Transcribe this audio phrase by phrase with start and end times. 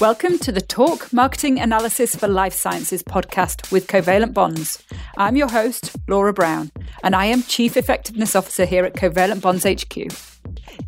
[0.00, 4.82] Welcome to the Talk Marketing Analysis for Life Sciences podcast with Covalent Bonds.
[5.18, 6.72] I'm your host, Laura Brown,
[7.04, 9.98] and I am Chief Effectiveness Officer here at Covalent Bonds HQ.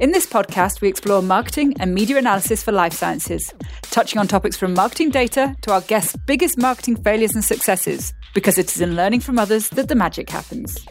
[0.00, 3.52] In this podcast, we explore marketing and media analysis for life sciences,
[3.82, 8.56] touching on topics from marketing data to our guests' biggest marketing failures and successes, because
[8.56, 10.86] it is in learning from others that the magic happens.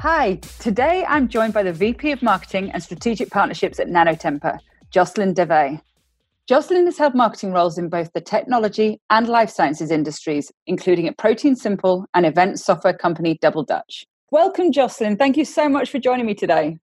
[0.00, 4.58] Hi, today I'm joined by the VP of Marketing and Strategic Partnerships at Nanotemper,
[4.96, 5.78] Jocelyn Devey.
[6.48, 11.18] Jocelyn has held marketing roles in both the technology and life sciences industries, including at
[11.18, 14.06] ProteinSimple and event software company DoubleDutch.
[14.30, 15.18] Welcome, Jocelyn.
[15.18, 16.78] Thank you so much for joining me today.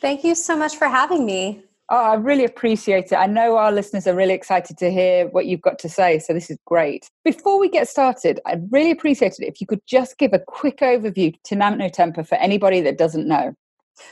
[0.00, 1.62] Thank you so much for having me.
[1.90, 3.16] Oh, I really appreciate it.
[3.16, 6.32] I know our listeners are really excited to hear what you've got to say, so
[6.32, 7.10] this is great.
[7.26, 10.78] Before we get started, I'd really appreciate it if you could just give a quick
[10.78, 13.54] overview to Nanotemper for anybody that doesn't know.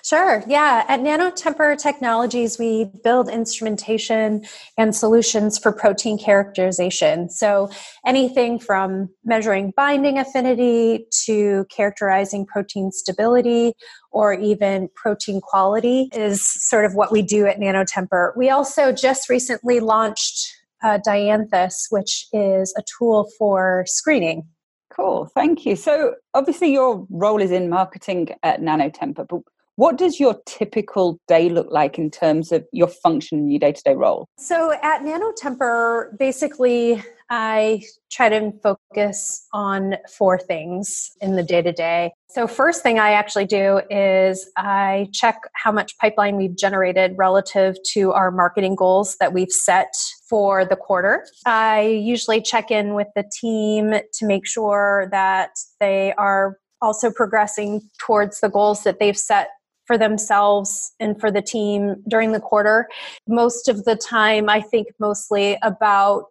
[0.02, 0.42] Sure.
[0.46, 0.84] Yeah.
[0.88, 4.44] At Nanotemper Technologies, we build instrumentation
[4.76, 7.28] and solutions for protein characterization.
[7.30, 7.70] So
[8.06, 13.72] anything from measuring binding affinity to characterizing protein stability
[14.10, 18.32] or even protein quality is sort of what we do at Nanotemper.
[18.36, 24.46] We also just recently launched uh, Dianthus, which is a tool for screening.
[24.90, 25.76] Cool, thank you.
[25.76, 29.40] So, obviously, your role is in marketing at Nanotemper, but
[29.78, 33.70] what does your typical day look like in terms of your function in your day
[33.70, 34.26] to day role?
[34.36, 41.70] So at Nanotemper, basically, I try to focus on four things in the day to
[41.70, 42.12] day.
[42.28, 47.76] So, first thing I actually do is I check how much pipeline we've generated relative
[47.92, 49.92] to our marketing goals that we've set
[50.28, 51.24] for the quarter.
[51.46, 57.82] I usually check in with the team to make sure that they are also progressing
[57.98, 59.50] towards the goals that they've set
[59.88, 62.88] for themselves and for the team during the quarter.
[63.26, 66.30] Most of the time, I think mostly about,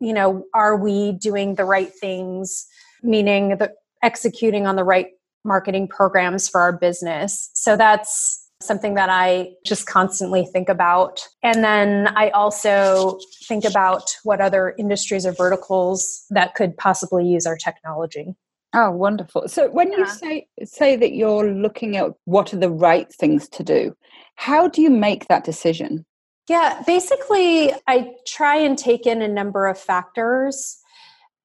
[0.00, 2.66] you know, are we doing the right things,
[3.02, 5.08] meaning the executing on the right
[5.44, 7.50] marketing programs for our business.
[7.54, 11.20] So that's something that I just constantly think about.
[11.42, 17.46] And then I also think about what other industries or verticals that could possibly use
[17.46, 18.34] our technology.
[18.74, 19.48] Oh, wonderful.
[19.48, 19.98] So when yeah.
[19.98, 23.96] you say say that you're looking at what are the right things to do,
[24.34, 26.04] how do you make that decision?
[26.48, 30.78] Yeah, basically I try and take in a number of factors.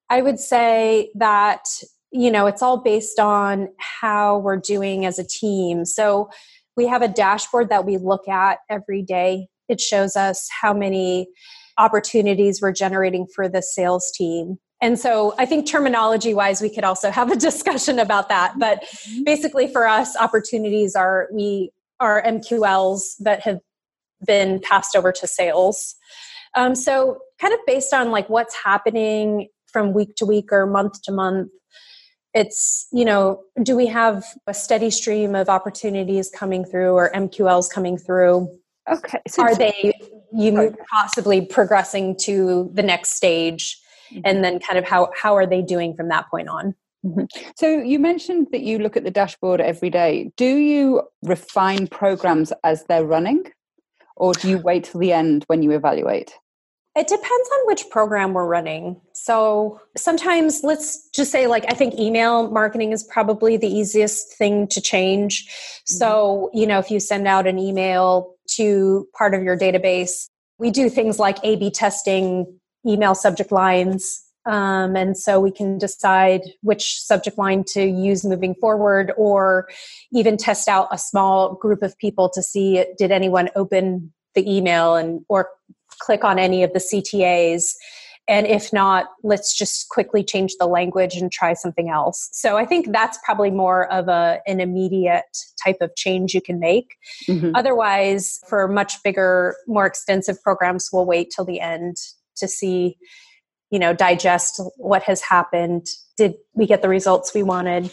[0.10, 1.66] I would say that
[2.12, 5.86] you know, it's all based on how we're doing as a team.
[5.86, 6.30] So
[6.76, 9.48] we have a dashboard that we look at every day.
[9.70, 11.28] It shows us how many
[11.78, 16.84] opportunities we're generating for the sales team and so I think terminology wise, we could
[16.84, 18.56] also have a discussion about that.
[18.58, 19.24] But mm-hmm.
[19.24, 23.60] basically, for us, opportunities are we are MQLs that have
[24.26, 25.96] been passed over to sales.
[26.56, 31.02] Um, so kind of based on like what's happening from week to week or month
[31.04, 31.50] to month
[32.34, 37.70] it's you know do we have a steady stream of opportunities coming through or mqls
[37.70, 38.50] coming through
[38.90, 39.94] okay so are they
[40.34, 43.78] you possibly progressing to the next stage
[44.12, 44.22] mm-hmm.
[44.26, 47.24] and then kind of how how are they doing from that point on mm-hmm.
[47.56, 52.54] so you mentioned that you look at the dashboard every day do you refine programs
[52.64, 53.44] as they're running
[54.16, 56.34] or do you wait till the end when you evaluate
[56.96, 59.00] it depends on which program we're running.
[59.14, 64.68] So sometimes let's just say, like, I think email marketing is probably the easiest thing
[64.68, 65.46] to change.
[65.46, 65.96] Mm-hmm.
[65.96, 70.70] So, you know, if you send out an email to part of your database, we
[70.70, 74.24] do things like A B testing email subject lines.
[74.46, 79.70] Um, and so we can decide which subject line to use moving forward or
[80.12, 84.96] even test out a small group of people to see did anyone open the email
[84.96, 85.50] and or
[86.00, 87.74] click on any of the ctas
[88.28, 92.66] and if not let's just quickly change the language and try something else so i
[92.66, 96.96] think that's probably more of a an immediate type of change you can make
[97.28, 97.52] mm-hmm.
[97.56, 101.96] otherwise for much bigger more extensive programs we'll wait till the end
[102.42, 102.98] to see
[103.72, 105.88] you know digest what has happened.
[106.18, 107.92] Did we get the results we wanted?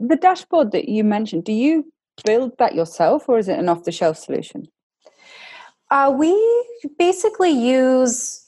[0.00, 1.92] The dashboard that you mentioned do you
[2.24, 4.66] build that yourself or is it an off the shelf solution?
[5.90, 6.34] Uh, we
[6.98, 8.44] basically use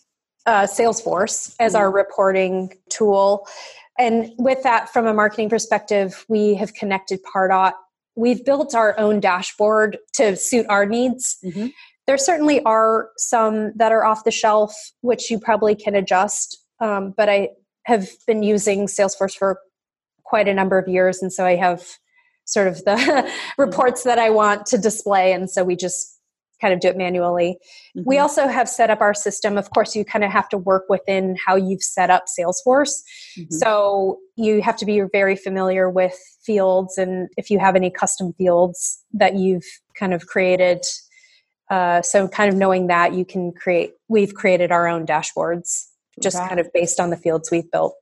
[0.47, 1.97] uh, salesforce as our mm-hmm.
[1.97, 3.47] reporting tool.
[3.99, 7.73] And with that from a marketing perspective we have connected pardot.
[8.17, 11.39] We've built our own dashboard to suit our needs.
[11.45, 11.69] Mm-hmm.
[12.07, 16.59] There certainly are some that are off the shelf, which you probably can adjust.
[16.81, 17.51] Um, but I
[17.85, 19.59] have been using Salesforce for
[20.25, 21.85] quite a number of years, and so I have
[22.45, 26.21] sort of the reports that I want to display, and so we just
[26.61, 27.59] kind of do it manually.
[27.97, 28.03] Mm-hmm.
[28.07, 29.57] We also have set up our system.
[29.57, 33.03] Of course, you kind of have to work within how you've set up Salesforce.
[33.39, 33.55] Mm-hmm.
[33.55, 38.33] So you have to be very familiar with fields and if you have any custom
[38.35, 39.65] fields that you've
[39.99, 40.85] kind of created.
[41.71, 45.87] Uh, so kind of knowing that you can create, we've created our own dashboards
[46.21, 46.49] just right.
[46.49, 47.95] kind of based on the fields we've built.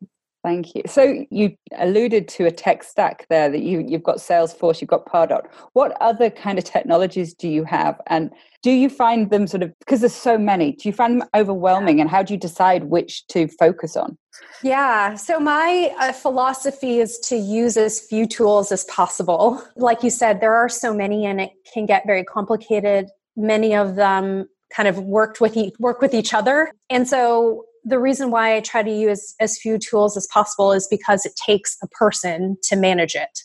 [0.44, 0.82] Thank you.
[0.86, 5.04] So you alluded to a tech stack there that you you've got Salesforce, you've got
[5.04, 5.42] Pardot.
[5.72, 8.30] What other kind of technologies do you have, and
[8.62, 10.72] do you find them sort of because there's so many?
[10.72, 14.16] Do you find them overwhelming, and how do you decide which to focus on?
[14.62, 15.16] Yeah.
[15.16, 19.60] So my uh, philosophy is to use as few tools as possible.
[19.74, 23.08] Like you said, there are so many, and it can get very complicated.
[23.38, 28.30] Many of them kind of worked with work with each other, and so the reason
[28.30, 31.88] why I try to use as few tools as possible is because it takes a
[31.88, 33.40] person to manage it.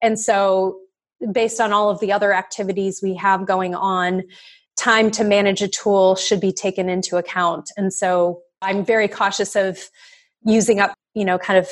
[0.00, 0.78] And so,
[1.32, 4.22] based on all of the other activities we have going on,
[4.76, 7.70] time to manage a tool should be taken into account.
[7.76, 9.90] And so, I'm very cautious of
[10.44, 11.68] using up, you know, kind of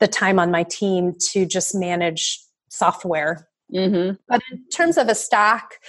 [0.00, 3.48] the time on my team to just manage software.
[3.74, 4.16] Mm-hmm.
[4.28, 5.80] But in terms of a stack,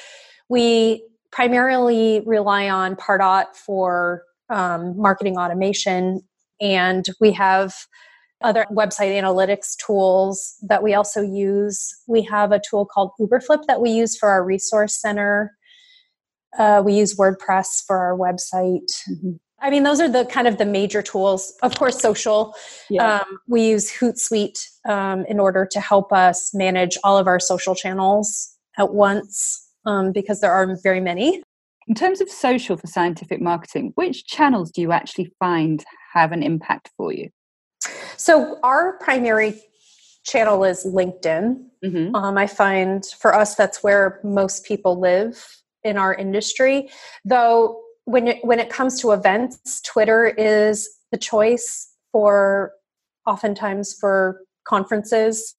[0.49, 1.03] we
[1.37, 6.19] primarily rely on Pardot for um, marketing automation,
[6.59, 7.75] and we have
[8.41, 11.93] other website analytics tools that we also use.
[12.07, 15.55] We have a tool called Uberflip that we use for our resource center.
[16.57, 18.89] Uh, we use WordPress for our website.
[19.07, 19.33] Mm-hmm.
[19.59, 21.53] I mean, those are the kind of the major tools.
[21.61, 22.55] Of course, social.
[22.89, 23.17] Yeah.
[23.17, 27.75] Um, we use Hootsuite um, in order to help us manage all of our social
[27.75, 31.41] channels at once um, because there are very many.
[31.87, 36.43] In terms of social for scientific marketing, which channels do you actually find have an
[36.43, 37.29] impact for you?
[38.17, 39.61] So, our primary
[40.25, 41.63] channel is LinkedIn.
[41.85, 42.15] Mm-hmm.
[42.15, 45.43] Um, I find for us that's where most people live
[45.83, 46.89] in our industry.
[47.23, 52.73] Though, when it, when it comes to events, Twitter is the choice for
[53.25, 55.55] oftentimes for conferences.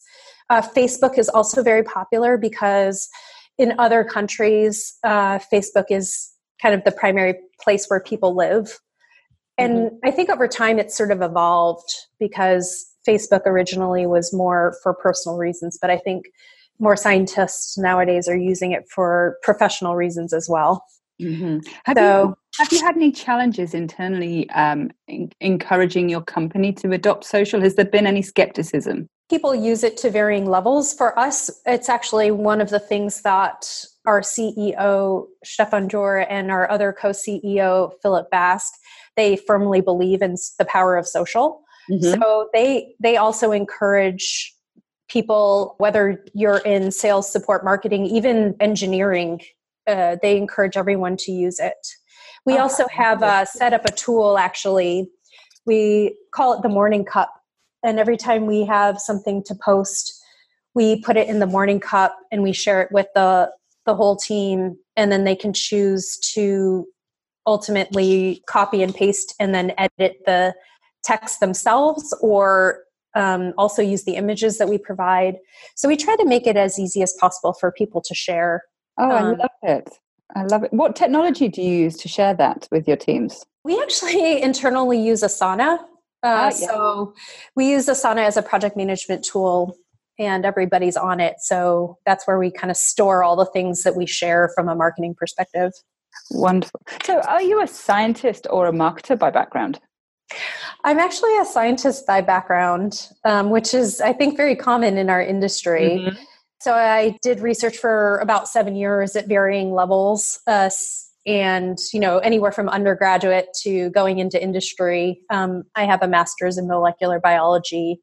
[0.50, 3.08] Uh, Facebook is also very popular because
[3.58, 6.30] in other countries, uh, Facebook is
[6.62, 8.78] kind of the primary place where people live.
[9.56, 9.96] And mm-hmm.
[10.04, 15.36] I think over time it's sort of evolved because Facebook originally was more for personal
[15.36, 16.26] reasons, but I think
[16.78, 20.84] more scientists nowadays are using it for professional reasons as well.
[21.20, 21.58] Mm-hmm.
[21.86, 26.92] Have, so, you, have you had any challenges internally um, in, encouraging your company to
[26.92, 27.60] adopt social?
[27.60, 29.08] Has there been any skepticism?
[29.28, 30.94] People use it to varying levels.
[30.94, 36.70] For us, it's actually one of the things that our CEO, Stefan Duhr, and our
[36.70, 38.72] other co CEO, Philipp Baaske,
[39.16, 41.62] they firmly believe in the power of social.
[41.90, 42.20] Mm-hmm.
[42.20, 44.54] So they they also encourage
[45.08, 49.40] people whether you're in sales support marketing even engineering
[49.86, 51.86] uh, they encourage everyone to use it
[52.44, 55.10] we oh, also have uh, set up a tool actually
[55.66, 57.37] we call it the morning cup
[57.82, 60.14] and every time we have something to post
[60.74, 63.50] we put it in the morning cup and we share it with the
[63.88, 64.76] the whole team.
[64.96, 66.86] And then they can choose to
[67.46, 70.54] ultimately copy and paste and then edit the
[71.02, 72.84] text themselves or
[73.14, 75.36] um, also use the images that we provide.
[75.74, 78.62] So we try to make it as easy as possible for people to share.
[78.98, 79.88] Oh um, i love it.
[80.36, 80.72] I love it.
[80.72, 83.46] What technology do you use to share that with your teams?
[83.64, 85.78] We actually internally use asana
[86.22, 86.66] uh, yeah.
[86.66, 87.14] So
[87.54, 89.76] we use Asana as a project management tool
[90.18, 91.36] and everybody's on it.
[91.38, 94.74] So that's where we kind of store all the things that we share from a
[94.74, 95.72] marketing perspective.
[96.30, 96.80] Wonderful.
[97.04, 99.78] So are you a scientist or a marketer by background?
[100.84, 105.22] I'm actually a scientist by background, um, which is, I think, very common in our
[105.22, 106.00] industry.
[106.00, 106.22] Mm-hmm.
[106.60, 110.40] So I did research for about seven years at varying levels.
[110.46, 110.70] Uh,
[111.28, 115.20] and you know anywhere from undergraduate to going into industry.
[115.30, 118.00] Um, i have a master's in molecular biology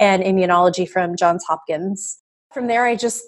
[0.00, 2.18] and immunology from johns hopkins.
[2.52, 3.22] From there i just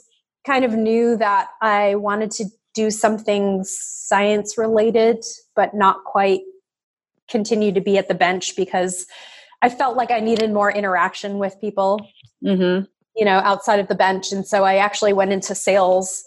[0.45, 6.41] kind of knew that i wanted to do something science related but not quite
[7.29, 9.07] continue to be at the bench because
[9.63, 12.01] i felt like i needed more interaction with people
[12.45, 12.85] mm-hmm.
[13.17, 14.33] you know outside of the bench.
[14.33, 16.25] And so i actually went into sales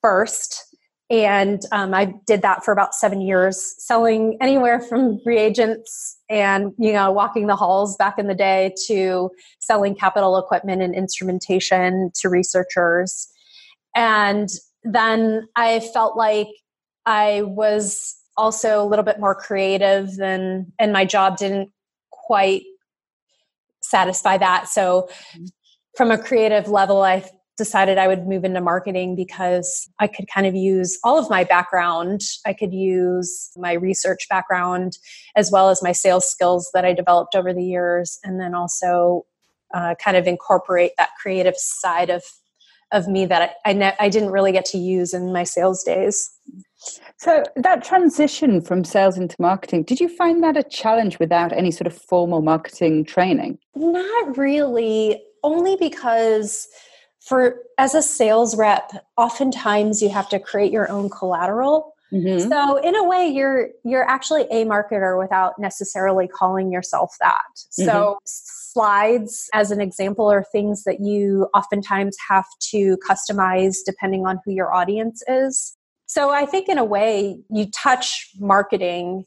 [0.00, 0.69] first
[1.10, 6.92] and um, i did that for about seven years selling anywhere from reagents and you
[6.92, 12.28] know walking the halls back in the day to selling capital equipment and instrumentation to
[12.28, 13.28] researchers
[13.94, 14.48] and
[14.84, 16.48] then i felt like
[17.06, 21.68] i was also a little bit more creative than and my job didn't
[22.10, 22.62] quite
[23.82, 25.44] satisfy that so mm-hmm.
[25.96, 27.24] from a creative level i
[27.60, 31.44] decided I would move into marketing because I could kind of use all of my
[31.44, 32.22] background.
[32.46, 34.96] I could use my research background
[35.36, 39.26] as well as my sales skills that I developed over the years, and then also
[39.74, 42.22] uh, kind of incorporate that creative side of
[42.92, 45.84] of me that I, I, ne- I didn't really get to use in my sales
[45.84, 46.28] days.
[47.18, 51.70] So that transition from sales into marketing, did you find that a challenge without any
[51.70, 53.58] sort of formal marketing training?
[53.76, 56.66] Not really, only because
[57.20, 61.94] for as a sales rep, oftentimes you have to create your own collateral.
[62.12, 62.48] Mm-hmm.
[62.48, 67.42] So in a way you're you're actually a marketer without necessarily calling yourself that.
[67.56, 67.84] Mm-hmm.
[67.84, 74.40] So slides as an example are things that you oftentimes have to customize depending on
[74.44, 75.76] who your audience is.
[76.06, 79.24] So I think in a way you touch marketing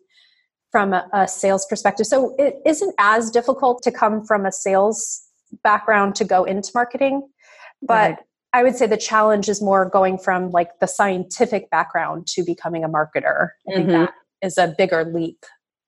[0.72, 2.08] from a, a, sales perspective.
[2.08, 5.22] So it isn't as difficult to come from a sales
[5.64, 7.30] background to go into marketing,
[7.88, 8.20] but right.
[8.54, 12.84] I would say the challenge is more going from like the scientific background to becoming
[12.84, 13.50] a marketer.
[13.68, 13.75] I mm-hmm.
[13.75, 15.44] think that is a bigger leap.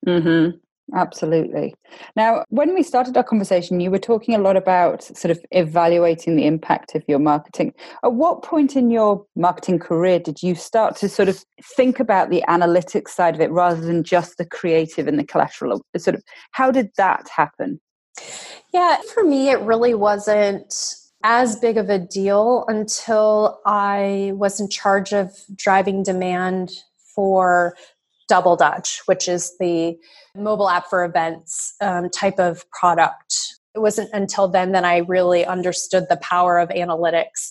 [0.06, 0.58] Mm-hmm.
[0.94, 1.74] Absolutely.
[2.16, 6.36] Now, when we started our conversation, you were talking a lot about sort of evaluating
[6.36, 7.74] the impact of your marketing.
[8.04, 11.44] At what point in your marketing career did you start to sort of
[11.76, 15.82] think about the analytics side of it rather than just the creative and the collateral?
[15.98, 17.82] Sort of, how did that happen?
[18.72, 20.72] Yeah, for me, it really wasn't
[21.28, 26.70] as big of a deal until I was in charge of driving demand
[27.16, 27.76] for
[28.32, 29.98] DoubleDutch, which is the
[30.36, 33.56] mobile app for events um, type of product.
[33.74, 37.50] It wasn't until then that I really understood the power of analytics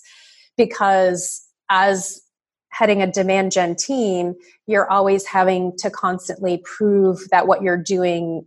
[0.57, 2.21] because as
[2.69, 4.35] heading a demand gen team,
[4.69, 8.47] you're always having to constantly prove that what you're doing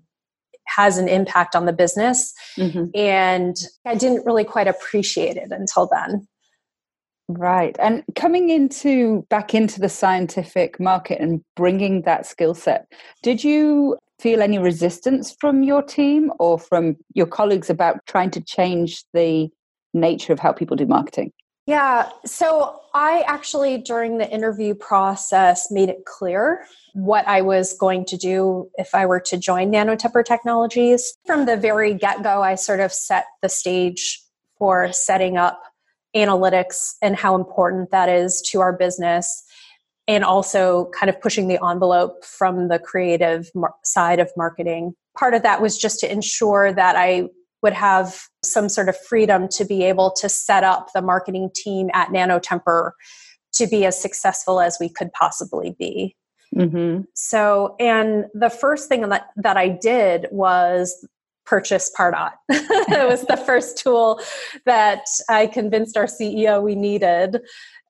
[0.67, 2.33] has an impact on the business.
[2.57, 2.85] Mm-hmm.
[2.95, 6.27] And I didn't really quite appreciate it until then.
[7.29, 7.75] Right.
[7.79, 12.89] And coming into back into the scientific market and bringing that skill set,
[13.21, 18.41] did you feel any resistance from your team or from your colleagues about trying to
[18.41, 19.49] change the
[19.93, 21.31] nature of how people do marketing?
[21.67, 22.09] Yeah.
[22.25, 28.17] So I actually, during the interview process, made it clear what I was going to
[28.17, 31.13] do if I were to join Nanotemper Technologies.
[31.25, 34.21] From the very get go, I sort of set the stage
[34.57, 35.61] for setting up
[36.15, 39.43] analytics and how important that is to our business
[40.07, 45.33] and also kind of pushing the envelope from the creative mar- side of marketing part
[45.33, 47.27] of that was just to ensure that i
[47.63, 51.89] would have some sort of freedom to be able to set up the marketing team
[51.93, 52.91] at nanotemper
[53.53, 56.15] to be as successful as we could possibly be
[56.55, 57.01] mm-hmm.
[57.13, 61.05] so and the first thing that, that i did was
[61.47, 62.33] purchase Pardot.
[62.49, 64.21] it was the first tool
[64.65, 67.41] that I convinced our CEO we needed.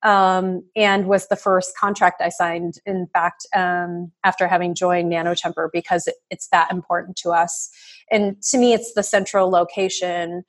[0.04, 5.70] Um, and was the first contract I signed, in fact, um, after having joined Nanotemper,
[5.74, 7.70] because it, it's that important to us.
[8.12, 10.44] And to me, it's the central location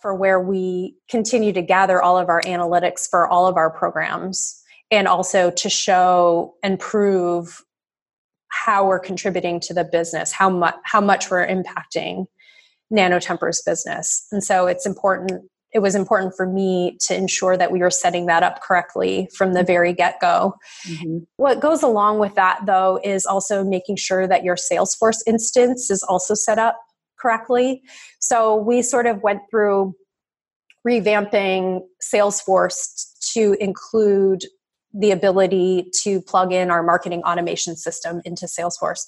[0.00, 4.60] for where we continue to gather all of our analytics for all of our programs
[4.90, 7.62] and also to show and prove
[8.48, 12.26] how we're contributing to the business, how much how much we're impacting
[12.92, 15.42] nanotemper's business and so it's important
[15.72, 19.54] it was important for me to ensure that we were setting that up correctly from
[19.54, 20.54] the very get-go.
[20.86, 21.18] Mm-hmm.
[21.36, 26.02] what goes along with that though is also making sure that your salesforce instance is
[26.02, 26.78] also set up
[27.18, 27.82] correctly.
[28.20, 29.94] So we sort of went through
[30.86, 34.44] revamping salesforce to include
[34.92, 39.04] the ability to plug in our marketing automation system into salesforce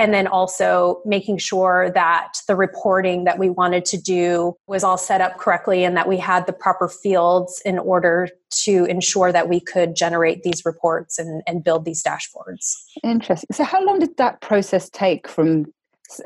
[0.00, 4.96] and then also making sure that the reporting that we wanted to do was all
[4.96, 9.46] set up correctly and that we had the proper fields in order to ensure that
[9.50, 12.76] we could generate these reports and, and build these dashboards.
[13.04, 13.48] Interesting.
[13.52, 15.66] So, how long did that process take from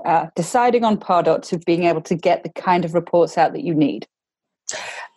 [0.05, 3.65] uh, deciding on Pardot to being able to get the kind of reports out that
[3.65, 4.07] you need?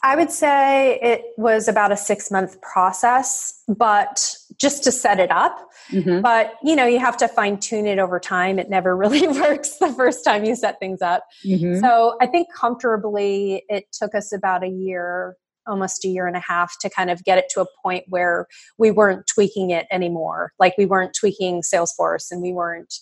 [0.04, 5.32] I would say it was about a six month process, but just to set it
[5.32, 5.70] up.
[5.92, 6.22] Mm-hmm.
[6.22, 8.60] But you know, you have to fine tune it over time.
[8.60, 11.24] It never really works the first time you set things up.
[11.46, 11.80] Mm-hmm.
[11.80, 15.36] So I think comfortably it took us about a year,
[15.66, 18.48] almost a year and a half to kind of get it to a point where
[18.78, 20.54] we weren't tweaking it anymore.
[20.60, 22.94] Like we weren't tweaking Salesforce and we weren't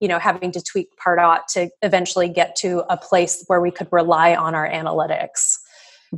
[0.00, 3.88] you know having to tweak Pardot to eventually get to a place where we could
[3.90, 5.56] rely on our analytics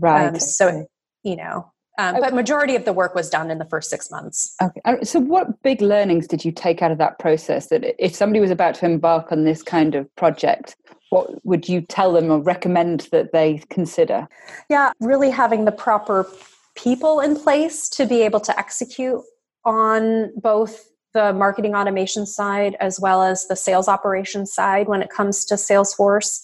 [0.00, 0.28] Right.
[0.28, 0.86] Um, so,
[1.22, 4.54] you know, um, but majority of the work was done in the first six months.
[4.62, 4.80] Okay.
[5.02, 7.68] So, what big learnings did you take out of that process?
[7.68, 10.76] That if somebody was about to embark on this kind of project,
[11.10, 14.28] what would you tell them or recommend that they consider?
[14.68, 16.28] Yeah, really having the proper
[16.74, 19.22] people in place to be able to execute
[19.64, 25.08] on both the marketing automation side as well as the sales operations side when it
[25.08, 26.40] comes to Salesforce.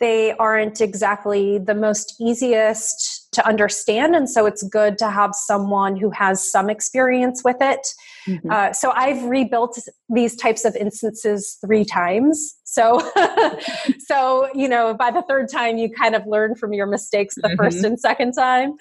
[0.00, 5.96] They aren't exactly the most easiest to understand, and so it's good to have someone
[5.96, 7.86] who has some experience with it.
[8.26, 8.50] Mm-hmm.
[8.50, 9.78] Uh, so I've rebuilt
[10.08, 12.56] these types of instances three times.
[12.70, 13.00] So,
[13.98, 17.48] so you know, by the third time, you kind of learn from your mistakes the
[17.48, 17.56] mm-hmm.
[17.56, 18.74] first and second time.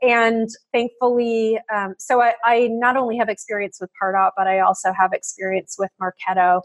[0.00, 4.90] And thankfully, um, so I, I, not only have experience with Pardot, but I also
[4.98, 6.62] have experience with Marketo.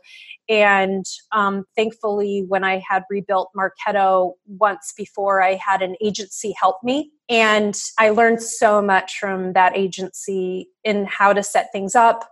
[0.48, 6.78] And um, thankfully, when I had rebuilt Marketo once before, I had an agency help
[6.84, 12.30] me and I learned so much from that agency in how to set things up,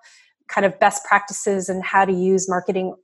[0.48, 2.96] kind of best practices, and how to use marketing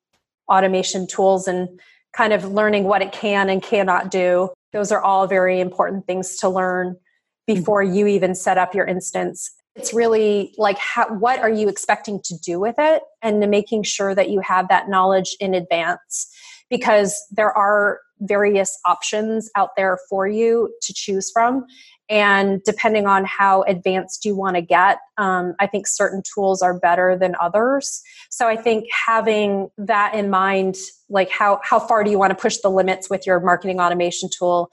[0.49, 1.79] automation tools and
[2.13, 4.49] kind of learning what it can and cannot do.
[4.71, 7.55] Those are all very important things to learn mm-hmm.
[7.55, 9.51] before you even set up your instance.
[9.75, 13.03] It's really like, how, what are you expecting to do with it?
[13.21, 16.29] And making sure that you have that knowledge in advance
[16.69, 21.65] because there are various options out there for you to choose from.
[22.09, 26.77] And depending on how advanced you want to get, um, I think certain tools are
[26.79, 28.01] better than others.
[28.29, 30.75] So I think having that in mind,
[31.09, 34.29] like how, how far do you want to push the limits with your marketing automation
[34.37, 34.69] tool,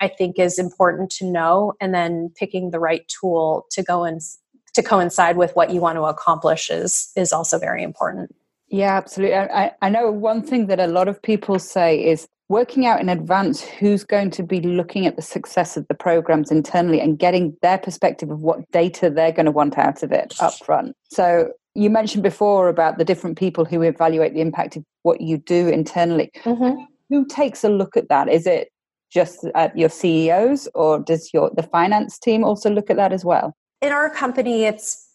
[0.00, 1.72] I think is important to know.
[1.80, 4.20] And then picking the right tool to go and
[4.74, 8.34] to coincide with what you want to accomplish is is also very important.
[8.68, 9.36] Yeah, absolutely.
[9.36, 13.08] I, I know one thing that a lot of people say is working out in
[13.08, 17.56] advance who's going to be looking at the success of the programs internally and getting
[17.62, 20.94] their perspective of what data they're going to want out of it up front.
[21.04, 25.38] So you mentioned before about the different people who evaluate the impact of what you
[25.38, 26.30] do internally.
[26.44, 26.82] Mm-hmm.
[27.10, 28.28] Who takes a look at that?
[28.28, 28.68] Is it
[29.10, 33.24] just at your CEOs or does your the finance team also look at that as
[33.24, 33.54] well?
[33.80, 35.08] In our company, it's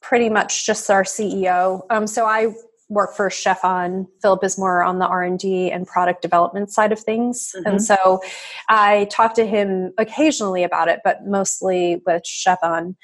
[0.00, 1.82] pretty much just our CEO.
[1.90, 2.54] Um, so I
[2.92, 4.06] work for Stefan.
[4.20, 7.66] Philip is more on the R and D and product development side of things, mm-hmm.
[7.66, 8.20] and so
[8.68, 12.96] I talk to him occasionally about it, but mostly with Stefan.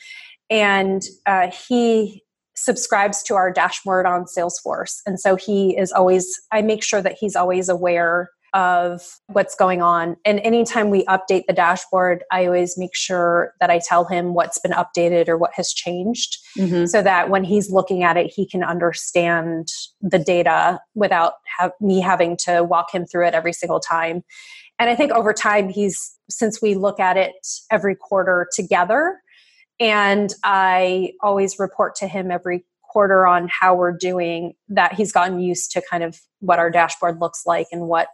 [0.51, 2.22] And uh, he
[2.55, 6.29] subscribes to our dashboard on Salesforce, and so he is always.
[6.53, 10.17] I make sure that he's always aware of what's going on.
[10.25, 14.59] And anytime we update the dashboard, I always make sure that I tell him what's
[14.59, 16.87] been updated or what has changed mm-hmm.
[16.87, 19.69] so that when he's looking at it, he can understand
[20.01, 24.23] the data without have me having to walk him through it every single time.
[24.79, 27.35] And I think over time, he's, since we look at it
[27.71, 29.21] every quarter together,
[29.81, 35.39] and I always report to him every quarter on how we're doing that he's gotten
[35.39, 38.09] used to kind of what our dashboard looks like and what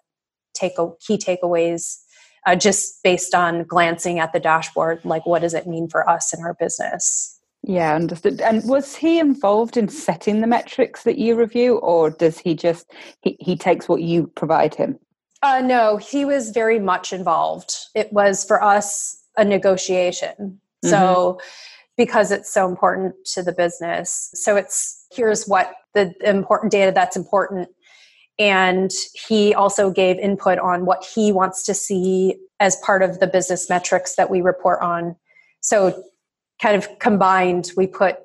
[0.55, 1.99] take a, key takeaways
[2.47, 6.33] uh, just based on glancing at the dashboard like what does it mean for us
[6.33, 7.41] in our business?
[7.63, 8.41] Yeah understood.
[8.41, 12.93] And was he involved in setting the metrics that you review or does he just
[13.23, 14.99] he, he takes what you provide him?
[15.43, 17.75] Uh, no he was very much involved.
[17.95, 20.61] It was for us a negotiation.
[20.85, 20.91] Mm-hmm.
[20.91, 21.41] so
[21.97, 27.17] because it's so important to the business so it's here's what the important data that's
[27.17, 27.69] important
[28.39, 28.91] and
[29.29, 33.69] he also gave input on what he wants to see as part of the business
[33.69, 35.17] metrics that we report on.
[35.61, 36.03] So,
[36.61, 38.19] kind of combined, we put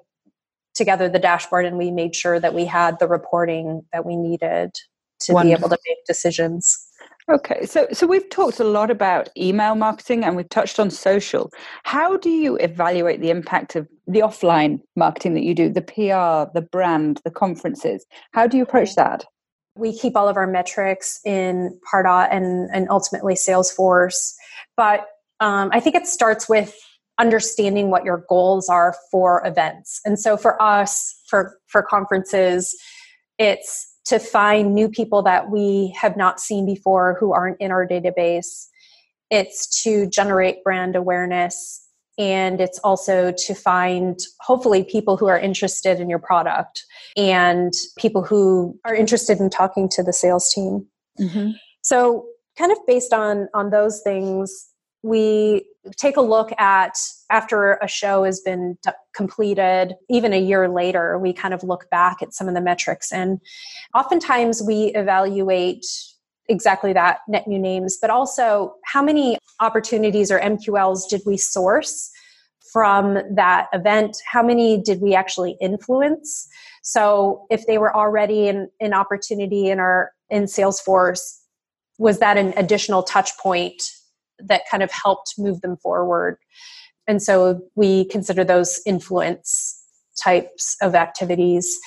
[0.74, 4.72] together the dashboard and we made sure that we had the reporting that we needed
[5.22, 5.58] to Wonderful.
[5.58, 6.86] be able to make decisions.
[7.30, 11.52] Okay, so so we've talked a lot about email marketing and we've touched on social.
[11.84, 16.52] How do you evaluate the impact of the offline marketing that you do, the PR,
[16.58, 18.04] the brand, the conferences?
[18.32, 18.95] How do you approach mm.
[18.95, 19.26] that?
[19.80, 24.34] We keep all of our metrics in Pardot and, and ultimately Salesforce.
[24.76, 25.08] But
[25.39, 26.76] um, I think it starts with
[27.20, 30.00] understanding what your goals are for events.
[30.06, 32.76] And so for us, for, for conferences,
[33.38, 37.88] it's to find new people that we have not seen before who aren't in our
[37.88, 38.68] database.
[39.30, 41.88] It's to generate brand awareness
[42.19, 46.84] and it's also to find hopefully people who are interested in your product
[47.15, 50.86] and people who are interested in talking to the sales team
[51.19, 51.51] mm-hmm.
[51.82, 52.25] so
[52.58, 54.67] kind of based on on those things
[55.01, 55.65] we
[55.97, 56.97] take a look at
[57.32, 58.77] after a show has been
[59.15, 63.12] completed even a year later we kind of look back at some of the metrics
[63.12, 63.39] and
[63.95, 65.86] oftentimes we evaluate
[66.49, 72.12] exactly that net new names but also how many opportunities or mqls did we source
[72.71, 74.17] from that event?
[74.25, 76.47] How many did we actually influence?
[76.83, 81.38] So if they were already in an opportunity in our in salesforce
[81.97, 83.81] was that an additional touch point
[84.39, 86.38] that kind of helped move them forward?
[87.07, 89.75] And so we consider those influence
[90.23, 91.77] types of activities.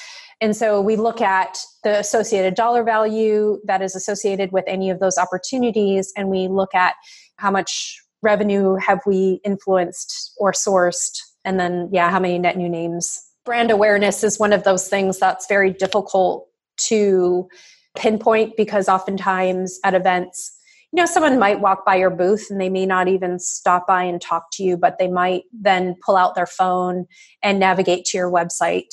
[0.43, 4.99] And so we look at the associated dollar value that is associated with any of
[4.99, 6.95] those opportunities, and we look at
[7.37, 12.69] how much revenue have we influenced or sourced, and then, yeah, how many net new
[12.69, 13.25] names.
[13.45, 16.49] Brand awareness is one of those things that's very difficult
[16.89, 17.49] to
[17.97, 20.59] pinpoint because oftentimes at events,
[20.93, 24.03] you know, someone might walk by your booth and they may not even stop by
[24.03, 27.07] and talk to you, but they might then pull out their phone
[27.45, 28.93] and navigate to your website.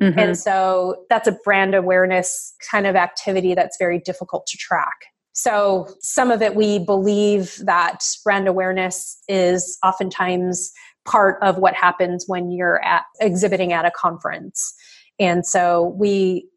[0.00, 0.18] Mm-hmm.
[0.18, 4.96] And so that's a brand awareness kind of activity that's very difficult to track.
[5.32, 10.72] So, some of it we believe that brand awareness is oftentimes
[11.04, 14.74] part of what happens when you're at exhibiting at a conference.
[15.18, 16.48] And so we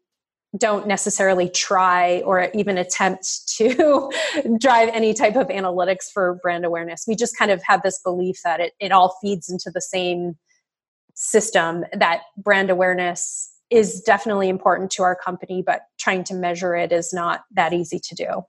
[0.58, 4.10] don't necessarily try or even attempt to
[4.58, 7.04] drive any type of analytics for brand awareness.
[7.08, 10.34] We just kind of have this belief that it, it all feeds into the same
[11.14, 16.92] system, that brand awareness is definitely important to our company, but trying to measure it
[16.92, 18.42] is not that easy to do.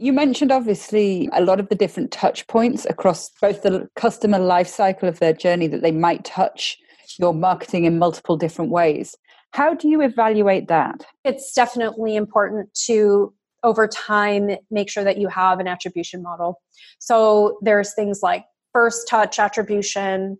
[0.00, 4.68] You mentioned obviously a lot of the different touch points across both the customer life
[4.68, 6.78] cycle of their journey that they might touch
[7.18, 9.16] your marketing in multiple different ways.
[9.50, 11.04] How do you evaluate that?
[11.24, 16.60] It's definitely important to over time make sure that you have an attribution model.
[17.00, 20.38] So there's things like first touch attribution,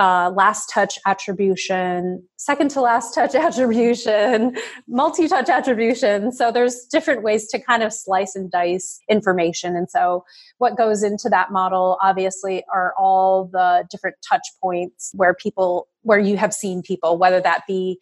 [0.00, 4.56] uh, last touch attribution, second to last touch attribution,
[4.88, 6.32] multi touch attribution.
[6.32, 9.76] So there's different ways to kind of slice and dice information.
[9.76, 10.24] And so
[10.56, 16.18] what goes into that model obviously are all the different touch points where people, where
[16.18, 17.98] you have seen people, whether that be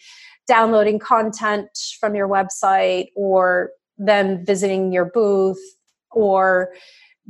[0.46, 5.58] downloading content from your website or them visiting your booth
[6.12, 6.72] or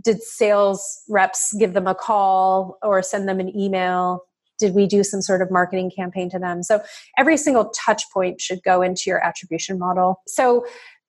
[0.04, 4.27] did sales reps give them a call or send them an email
[4.58, 6.62] did we do some sort of marketing campaign to them?
[6.62, 6.82] So
[7.16, 10.20] every single touch point should go into your attribution model.
[10.26, 10.66] So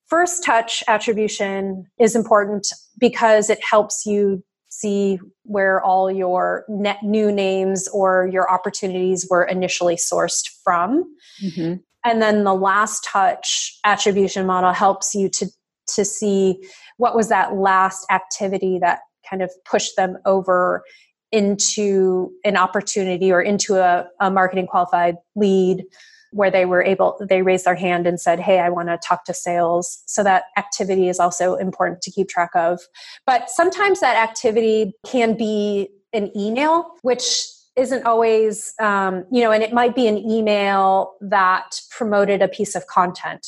[0.08, 2.68] first touch attribution is important
[3.00, 9.44] because it helps you see where all your net new names or your opportunities were
[9.44, 11.04] initially sourced from.
[11.44, 11.76] Mm-hmm.
[12.06, 15.48] and then the last touch attribution model helps you to
[15.88, 16.62] to see
[16.98, 20.84] what was that last activity that kind of pushed them over
[21.32, 25.86] into an opportunity or into a, a marketing qualified lead
[26.32, 29.26] where they were able they raised their hand and said hey i want to talk
[29.26, 30.04] to sales.
[30.06, 32.80] So that activity is also important to keep track of.
[33.26, 39.64] But sometimes that activity can be an email which isn't always um, you know and
[39.64, 43.48] it might be an email that promoted a piece of content.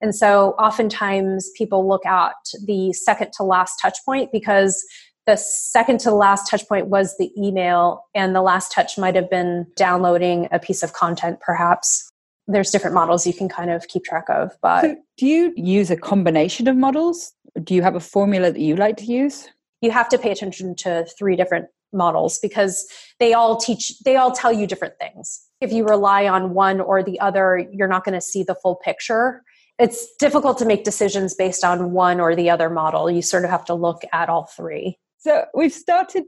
[0.00, 2.34] And so oftentimes people look at
[2.66, 4.84] the second to last touch point because
[5.26, 9.14] the second to the last touch point was the email and the last touch might
[9.14, 12.10] have been downloading a piece of content perhaps.
[12.48, 15.90] There's different models you can kind of keep track of but so do you use
[15.90, 17.32] a combination of models?
[17.62, 19.48] Do you have a formula that you like to use?
[19.80, 22.86] You have to pay attention to three different models because
[23.20, 25.40] they all teach they all tell you different things.
[25.60, 28.76] If you rely on one or the other you're not going to see the full
[28.76, 29.42] picture.
[29.78, 33.10] It's difficult to make decisions based on one or the other model.
[33.10, 36.24] You sort of have to look at all three so we've started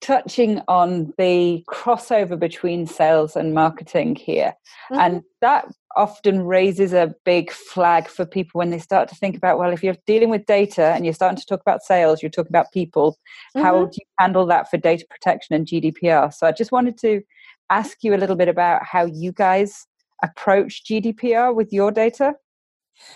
[0.00, 4.54] touching on the crossover between sales and marketing here.
[4.90, 5.00] Mm-hmm.
[5.00, 9.58] And that often raises a big flag for people when they start to think about
[9.58, 12.50] well, if you're dealing with data and you're starting to talk about sales, you're talking
[12.50, 13.18] about people,
[13.56, 13.60] mm-hmm.
[13.60, 16.32] how do you handle that for data protection and GDPR?
[16.32, 17.20] So I just wanted to
[17.68, 19.86] ask you a little bit about how you guys
[20.22, 22.34] approach GDPR with your data.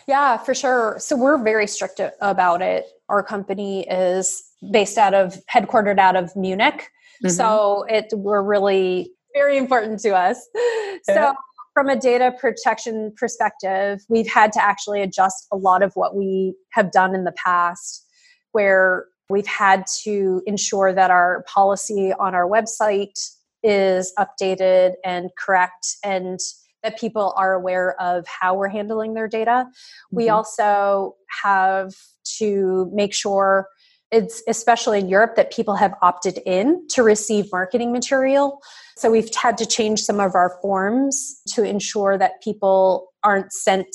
[0.06, 0.96] Yeah, for sure.
[0.98, 2.86] So we're very strict about it.
[3.08, 6.88] Our company is based out of headquartered out of Munich.
[7.24, 7.28] Mm-hmm.
[7.28, 10.48] So it we're really very important to us.
[11.04, 11.34] So
[11.74, 16.54] from a data protection perspective, we've had to actually adjust a lot of what we
[16.70, 18.06] have done in the past
[18.52, 23.18] where we've had to ensure that our policy on our website
[23.62, 26.38] is updated and correct and
[26.82, 29.66] that people are aware of how we're handling their data.
[29.66, 30.16] Mm-hmm.
[30.16, 31.94] We also have
[32.38, 33.68] to make sure
[34.10, 38.58] it's especially in Europe that people have opted in to receive marketing material.
[38.98, 43.88] So we've had to change some of our forms to ensure that people aren't sent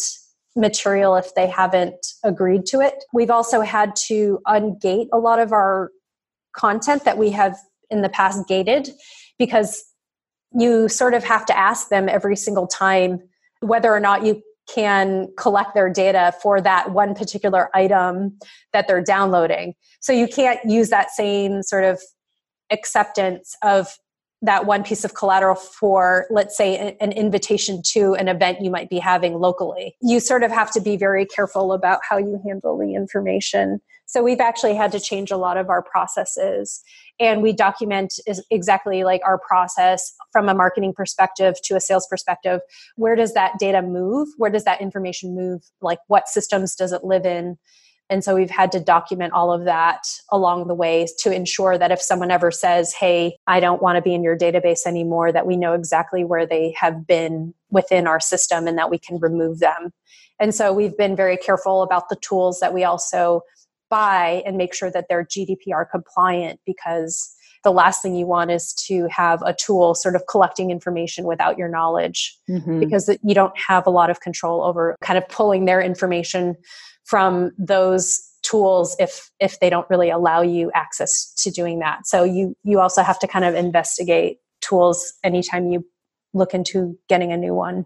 [0.56, 3.04] material if they haven't agreed to it.
[3.14, 5.92] We've also had to ungate a lot of our
[6.56, 7.56] content that we have
[7.92, 8.90] in the past gated
[9.38, 9.84] because
[10.54, 13.20] you sort of have to ask them every single time
[13.62, 14.42] whether or not you
[14.74, 18.38] can collect their data for that one particular item
[18.74, 19.74] that they're downloading.
[20.02, 22.02] So you can't use that same sort of
[22.70, 23.98] acceptance of
[24.42, 28.90] that one piece of collateral for let's say an invitation to an event you might
[28.90, 32.78] be having locally you sort of have to be very careful about how you handle
[32.78, 36.82] the information so we've actually had to change a lot of our processes
[37.20, 38.14] and we document
[38.50, 42.62] exactly like our process from a marketing perspective to a sales perspective.
[42.96, 44.30] Where does that data move?
[44.38, 45.62] Where does that information move?
[45.82, 47.58] Like what systems does it live in?
[48.10, 51.92] And so we've had to document all of that along the way to ensure that
[51.92, 55.46] if someone ever says, Hey, I don't want to be in your database anymore, that
[55.46, 59.60] we know exactly where they have been within our system and that we can remove
[59.60, 59.92] them.
[60.40, 63.42] And so we've been very careful about the tools that we also
[63.90, 68.74] buy and make sure that they're GDPR compliant because the last thing you want is
[68.74, 72.80] to have a tool sort of collecting information without your knowledge mm-hmm.
[72.80, 76.56] because you don't have a lot of control over kind of pulling their information
[77.04, 82.24] from those tools if if they don't really allow you access to doing that so
[82.24, 85.86] you you also have to kind of investigate tools anytime you
[86.34, 87.86] look into getting a new one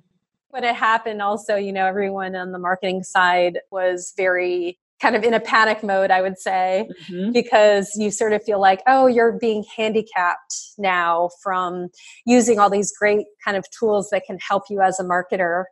[0.50, 5.24] when it happened also you know everyone on the marketing side was very kind of
[5.24, 7.32] in a panic mode i would say mm-hmm.
[7.32, 11.88] because you sort of feel like oh you're being handicapped now from
[12.26, 15.64] using all these great kind of tools that can help you as a marketer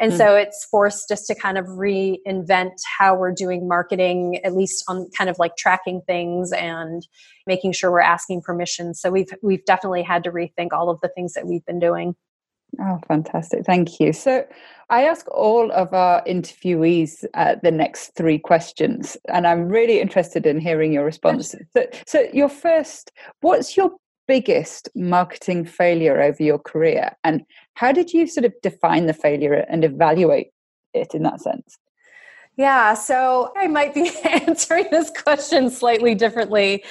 [0.00, 0.18] and mm-hmm.
[0.18, 5.08] so it's forced us to kind of reinvent how we're doing marketing, at least on
[5.16, 7.06] kind of like tracking things and
[7.46, 8.94] making sure we're asking permission.
[8.94, 12.16] So we've we've definitely had to rethink all of the things that we've been doing.
[12.80, 13.64] Oh, fantastic.
[13.64, 14.12] Thank you.
[14.12, 14.46] So,
[14.90, 20.46] I ask all of our interviewees uh, the next three questions, and I'm really interested
[20.46, 21.66] in hearing your responses.
[21.72, 23.92] So, so, your first, what's your
[24.26, 27.42] biggest marketing failure over your career and
[27.74, 30.48] how did you sort of define the failure and evaluate
[30.94, 31.76] it in that sense
[32.56, 36.82] yeah so i might be answering this question slightly differently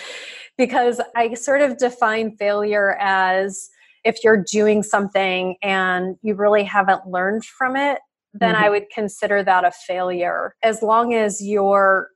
[0.57, 3.69] because i sort of define failure as
[4.03, 7.99] if you're doing something and you really haven't learned from it
[8.33, 8.63] then mm-hmm.
[8.63, 12.09] i would consider that a failure as long as you're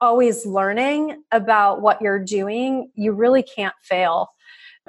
[0.00, 4.28] always learning about what you're doing you really can't fail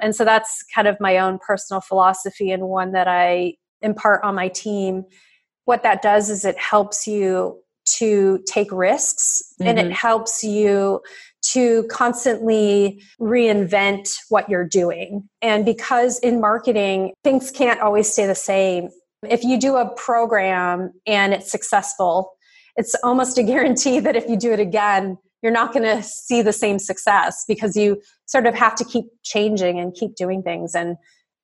[0.00, 4.34] and so that's kind of my own personal philosophy and one that I impart on
[4.34, 5.04] my team.
[5.66, 7.60] What that does is it helps you
[7.98, 9.68] to take risks mm-hmm.
[9.68, 9.92] and it mm-hmm.
[9.92, 11.00] helps you
[11.54, 15.28] to constantly reinvent what you're doing.
[15.40, 18.88] And because in marketing, things can't always stay the same.
[19.28, 22.32] If you do a program and it's successful,
[22.76, 26.42] it's almost a guarantee that if you do it again, you're not going to see
[26.42, 30.74] the same success because you sort of have to keep changing and keep doing things
[30.74, 30.96] and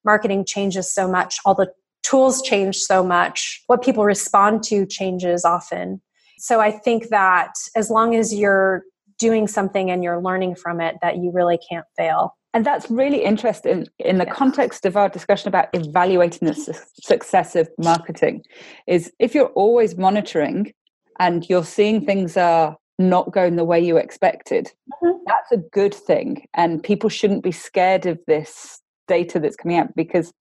[0.04, 1.70] marketing changes so much all the
[2.02, 6.00] tools change so much what people respond to changes often
[6.38, 8.84] so i think that as long as you're
[9.20, 13.22] doing something and you're learning from it that you really can't fail and that's really
[13.22, 18.42] interesting in the context of our discussion about evaluating the su- success of marketing
[18.88, 20.72] is if you're always monitoring
[21.20, 24.66] and you're seeing things are not going the way you expected,
[25.02, 25.18] mm-hmm.
[25.26, 26.46] that's a good thing.
[26.54, 30.32] And people shouldn't be scared of this data that's coming out because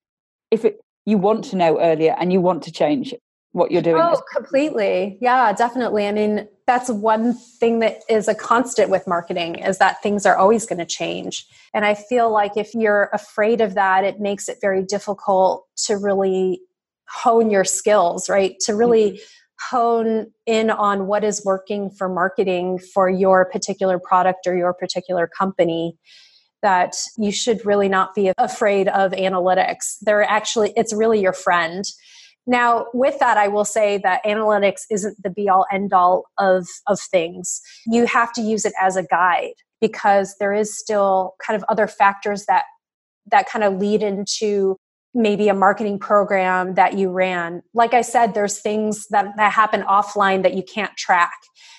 [0.50, 3.14] if it, you want to know earlier and you want to change
[3.52, 4.02] what you're doing.
[4.02, 5.18] Oh, completely.
[5.22, 6.08] Yeah, definitely.
[6.08, 10.38] I mean, that's one thing that is a constant with marketing is that things are
[10.38, 11.46] always going to change.
[11.74, 15.98] And I feel like if you're afraid of that, it makes it very difficult to
[15.98, 16.62] really
[17.08, 18.56] hone your skills, right?
[18.66, 19.24] To really mm-hmm
[19.60, 25.28] hone in on what is working for marketing for your particular product or your particular
[25.28, 25.98] company
[26.62, 31.86] that you should really not be afraid of analytics they're actually it's really your friend
[32.50, 36.68] now with that i will say that analytics isn't the be all end all of
[36.88, 37.62] of things.
[37.86, 41.88] You have to use it as a guide because there is still kind of other
[41.88, 42.64] factors that
[43.32, 44.76] that kind of lead into
[45.16, 47.62] maybe a marketing program that you ran.
[47.74, 51.32] Like i said there's things that, that happen offline that you can't track.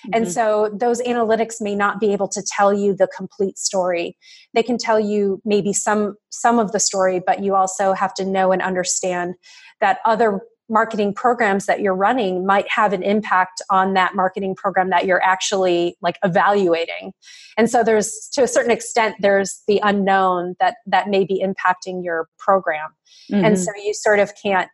[0.05, 0.23] Mm-hmm.
[0.23, 4.17] and so those analytics may not be able to tell you the complete story.
[4.53, 8.25] They can tell you maybe some some of the story but you also have to
[8.25, 9.35] know and understand
[9.79, 14.89] that other marketing programs that you're running might have an impact on that marketing program
[14.89, 17.11] that you're actually like evaluating
[17.57, 22.03] and so there's to a certain extent there's the unknown that that may be impacting
[22.03, 22.89] your program
[23.29, 23.43] mm-hmm.
[23.43, 24.69] and so you sort of can't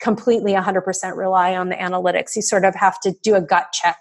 [0.00, 3.98] completely 100% rely on the analytics you sort of have to do a gut check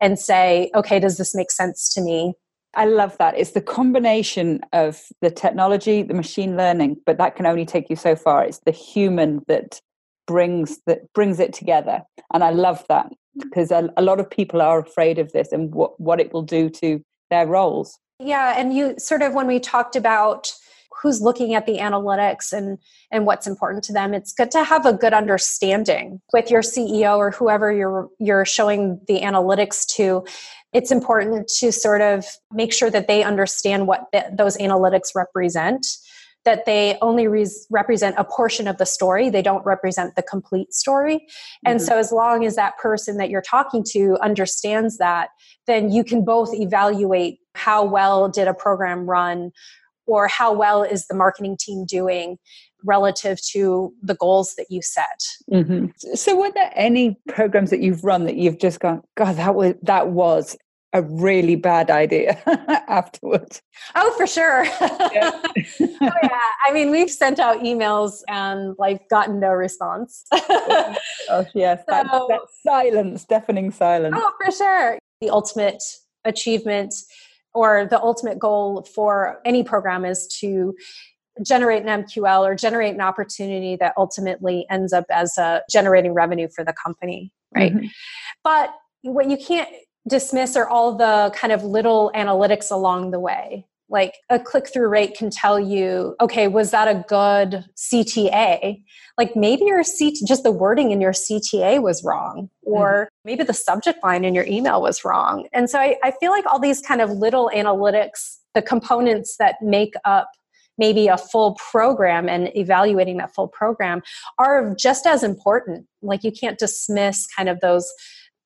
[0.00, 2.34] and say okay does this make sense to me
[2.72, 3.36] I love that.
[3.36, 7.96] It's the combination of the technology, the machine learning, but that can only take you
[7.96, 8.44] so far.
[8.44, 9.80] It's the human that
[10.30, 12.02] brings that brings it together.
[12.32, 15.74] And i love that because a, a, lot of people are afraid of this and
[15.74, 17.98] what, what it will do to their roles.
[18.20, 20.52] Yeah and you sort of when we talked about
[21.02, 22.78] who's looking at the analytics and
[23.10, 27.16] and what's important to them it's good to have a good understanding with your ceo
[27.16, 30.24] or whoever you're you're showing the analytics to.
[30.72, 35.84] It's important to sort of make sure that they understand what those analytics represent
[36.44, 40.72] that they only re- represent a portion of the story they don't represent the complete
[40.72, 41.70] story mm-hmm.
[41.70, 45.28] and so as long as that person that you're talking to understands that
[45.66, 49.50] then you can both evaluate how well did a program run
[50.06, 52.36] or how well is the marketing team doing
[52.84, 55.20] relative to the goals that you set
[55.52, 55.86] mm-hmm.
[56.14, 59.74] so were there any programs that you've run that you've just gone god that was
[59.82, 60.56] that was
[60.92, 62.40] a really bad idea
[62.88, 63.62] afterwards.
[63.94, 64.64] Oh, for sure.
[65.12, 65.32] Yeah.
[65.42, 66.40] oh, yeah.
[66.64, 70.24] I mean, we've sent out emails and like gotten no response.
[70.32, 71.80] oh, yes.
[71.80, 74.14] So, that, that silence, deafening silence.
[74.16, 74.98] Oh, for sure.
[75.20, 75.82] The ultimate
[76.24, 76.94] achievement
[77.54, 80.74] or the ultimate goal for any program is to
[81.42, 86.48] generate an MQL or generate an opportunity that ultimately ends up as a generating revenue
[86.54, 87.74] for the company, right?
[87.74, 87.86] Mm-hmm.
[88.44, 89.68] But what you can't
[90.08, 93.66] dismiss are all the kind of little analytics along the way.
[93.88, 98.82] Like a click through rate can tell you, okay, was that a good CTA?
[99.18, 103.44] Like maybe your CT, just the wording in your CTA was wrong, or mm maybe
[103.44, 105.46] the subject line in your email was wrong.
[105.52, 109.56] And so I, I feel like all these kind of little analytics, the components that
[109.60, 110.30] make up
[110.80, 114.00] maybe a full program and evaluating that full program
[114.38, 115.86] are just as important.
[116.00, 117.92] Like you can't dismiss kind of those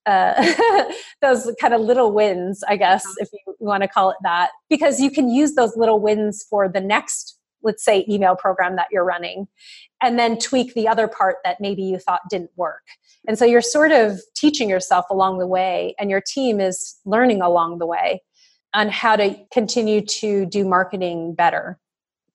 [0.07, 0.85] uh,
[1.23, 5.01] those kind of little wins, I guess, if you want to call it that, because
[5.01, 9.05] you can use those little wins for the next, let's say, email program that you're
[9.05, 9.47] running,
[10.03, 12.83] and then tweak the other part that maybe you thought didn't work.
[13.27, 17.41] And so you're sort of teaching yourself along the way, and your team is learning
[17.41, 18.23] along the way
[18.75, 21.79] on how to continue to do marketing better.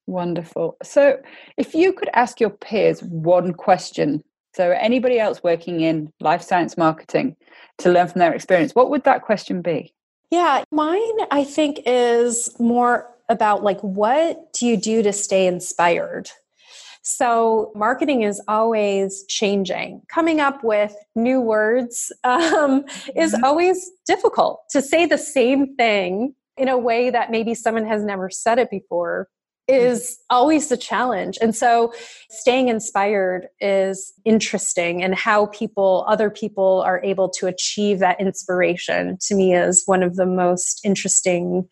[0.07, 0.77] Wonderful.
[0.81, 1.19] So,
[1.57, 4.23] if you could ask your peers one question
[4.59, 7.37] so, anybody else working in life science marketing
[7.77, 9.93] to learn from their experience, what would that question be?
[10.31, 16.29] Yeah, mine I think is more about like what do you do to stay inspired?
[17.03, 20.01] So, marketing is always changing.
[20.09, 22.83] Coming up with new words um,
[23.15, 23.45] is mm-hmm.
[23.45, 24.59] always difficult.
[24.71, 28.69] To say the same thing in a way that maybe someone has never said it
[28.69, 29.29] before
[29.69, 31.37] is always the challenge.
[31.41, 31.93] And so
[32.29, 39.17] staying inspired is interesting and how people, other people are able to achieve that inspiration
[39.21, 41.67] to me is one of the most interesting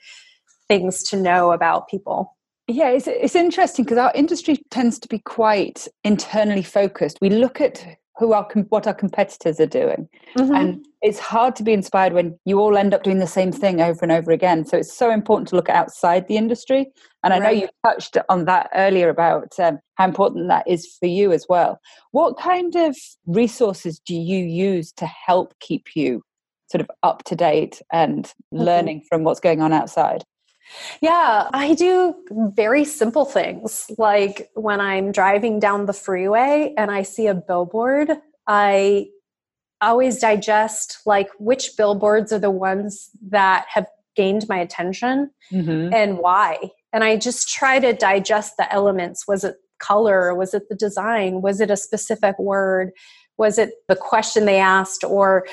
[0.67, 2.36] things to know about people.
[2.67, 7.17] Yeah, it's, it's interesting because our industry tends to be quite internally focused.
[7.21, 10.53] We look at who our what our competitors are doing mm-hmm.
[10.53, 13.82] and it's hard to be inspired when you all end up doing the same thing
[13.82, 16.88] over and over again so it's so important to look outside the industry
[17.23, 17.43] and i right.
[17.43, 21.45] know you touched on that earlier about um, how important that is for you as
[21.47, 21.80] well
[22.12, 26.21] what kind of resources do you use to help keep you
[26.69, 28.63] sort of up to date and mm-hmm.
[28.63, 30.23] learning from what's going on outside
[31.01, 32.15] yeah, I do
[32.56, 38.12] very simple things like when I'm driving down the freeway and I see a billboard,
[38.47, 39.08] I
[39.82, 45.93] always digest like which billboards are the ones that have gained my attention mm-hmm.
[45.93, 46.58] and why.
[46.91, 49.27] And I just try to digest the elements.
[49.27, 50.34] Was it color?
[50.34, 51.41] Was it the design?
[51.41, 52.91] Was it a specific word?
[53.38, 55.03] Was it the question they asked?
[55.03, 55.45] Or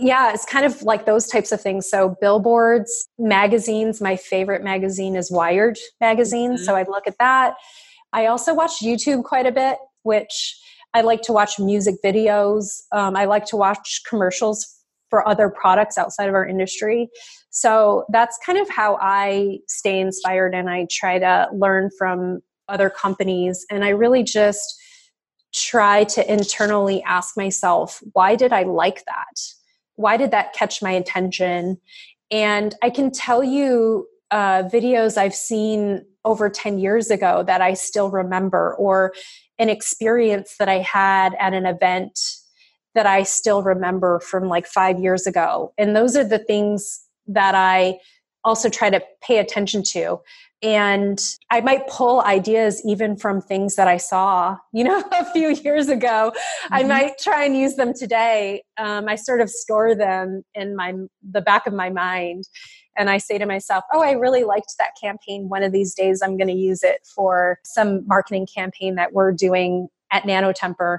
[0.00, 1.88] yeah, it's kind of like those types of things.
[1.88, 4.00] So, billboards, magazines.
[4.00, 6.54] My favorite magazine is Wired magazine.
[6.54, 6.64] Mm-hmm.
[6.64, 7.54] So, I look at that.
[8.12, 10.58] I also watch YouTube quite a bit, which
[10.94, 12.82] I like to watch music videos.
[12.92, 14.66] Um, I like to watch commercials
[15.10, 17.08] for other products outside of our industry.
[17.50, 22.90] So, that's kind of how I stay inspired and I try to learn from other
[22.90, 23.66] companies.
[23.70, 24.80] And I really just
[25.54, 29.53] try to internally ask myself, why did I like that?
[29.96, 31.78] Why did that catch my attention?
[32.30, 37.74] And I can tell you uh, videos I've seen over 10 years ago that I
[37.74, 39.12] still remember, or
[39.58, 42.18] an experience that I had at an event
[42.94, 45.72] that I still remember from like five years ago.
[45.76, 47.98] And those are the things that I
[48.44, 50.20] also try to pay attention to
[50.64, 55.50] and i might pull ideas even from things that i saw you know a few
[55.50, 56.32] years ago.
[56.34, 56.74] Mm-hmm.
[56.74, 58.64] i might try and use them today.
[58.78, 62.44] Um, i sort of store them in my the back of my mind.
[62.96, 65.48] And i say to myself oh i really liked that campaign.
[65.48, 69.32] One of these days i'm going to use it for some marketing campaign that we're
[69.32, 70.98] doing at nanotemper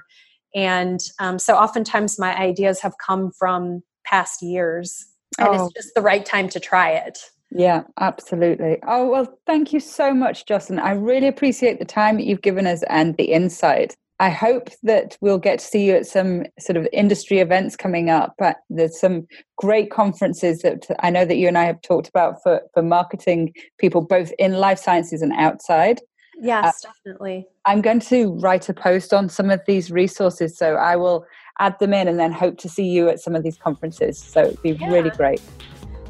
[0.54, 5.06] and um, so oftentimes my ideas have come from past years
[5.40, 5.66] and oh.
[5.66, 7.18] it's just the right time to try it
[7.58, 8.80] Yeah, absolutely.
[8.86, 10.78] Oh, well, thank you so much, Jocelyn.
[10.78, 13.96] I really appreciate the time that you've given us and the insight.
[14.20, 18.10] I hope that we'll get to see you at some sort of industry events coming
[18.10, 18.36] up.
[18.38, 19.26] But there's some
[19.58, 23.54] great conferences that I know that you and I have talked about for, for marketing
[23.78, 26.02] people both in life sciences and outside.
[26.42, 27.48] Yes, uh, definitely.
[27.66, 30.58] I'm going to write a post on some of these resources.
[30.58, 31.26] So I will
[31.60, 34.22] add them in and then hope to see you at some of these conferences.
[34.22, 34.92] So it'd be yeah.
[34.92, 35.42] really great.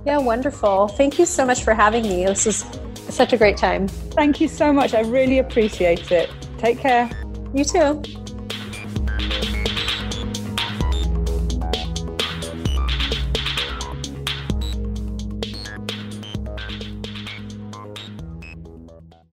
[0.05, 0.87] Yeah, wonderful.
[0.87, 2.25] Thank you so much for having me.
[2.25, 2.65] This was
[3.09, 3.87] such a great time.
[3.87, 4.93] Thank you so much.
[4.93, 6.29] I really appreciate it.
[6.59, 7.09] Take care.
[7.53, 8.01] You too.